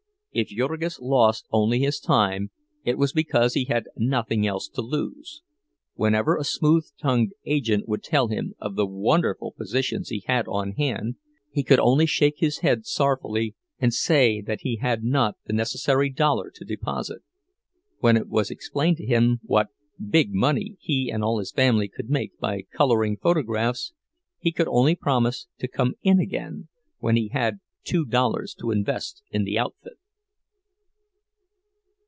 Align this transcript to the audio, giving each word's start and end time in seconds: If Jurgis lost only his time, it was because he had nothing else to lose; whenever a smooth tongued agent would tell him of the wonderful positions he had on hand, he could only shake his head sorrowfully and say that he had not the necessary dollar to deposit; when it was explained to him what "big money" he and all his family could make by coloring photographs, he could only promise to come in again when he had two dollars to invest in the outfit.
If 0.33 0.47
Jurgis 0.47 0.97
lost 1.01 1.45
only 1.51 1.79
his 1.79 1.99
time, 1.99 2.51
it 2.85 2.97
was 2.97 3.11
because 3.11 3.53
he 3.53 3.65
had 3.65 3.89
nothing 3.97 4.47
else 4.47 4.69
to 4.69 4.81
lose; 4.81 5.41
whenever 5.95 6.37
a 6.37 6.45
smooth 6.45 6.85
tongued 7.01 7.33
agent 7.43 7.85
would 7.89 8.01
tell 8.01 8.29
him 8.29 8.53
of 8.57 8.77
the 8.77 8.85
wonderful 8.85 9.51
positions 9.51 10.07
he 10.07 10.23
had 10.27 10.47
on 10.47 10.71
hand, 10.77 11.17
he 11.51 11.63
could 11.63 11.81
only 11.81 12.05
shake 12.05 12.35
his 12.39 12.59
head 12.59 12.85
sorrowfully 12.85 13.55
and 13.77 13.93
say 13.93 14.39
that 14.39 14.61
he 14.61 14.77
had 14.77 15.03
not 15.03 15.35
the 15.47 15.51
necessary 15.51 16.09
dollar 16.09 16.49
to 16.51 16.63
deposit; 16.63 17.23
when 17.99 18.15
it 18.15 18.29
was 18.29 18.49
explained 18.49 18.95
to 18.95 19.05
him 19.05 19.41
what 19.43 19.67
"big 19.99 20.33
money" 20.33 20.77
he 20.79 21.09
and 21.11 21.25
all 21.25 21.39
his 21.39 21.51
family 21.51 21.89
could 21.89 22.09
make 22.09 22.39
by 22.39 22.61
coloring 22.71 23.17
photographs, 23.17 23.91
he 24.39 24.53
could 24.53 24.69
only 24.69 24.95
promise 24.95 25.47
to 25.59 25.67
come 25.67 25.95
in 26.03 26.21
again 26.21 26.69
when 26.99 27.17
he 27.17 27.27
had 27.27 27.59
two 27.83 28.05
dollars 28.05 28.55
to 28.57 28.71
invest 28.71 29.23
in 29.29 29.43
the 29.43 29.59
outfit. 29.59 29.95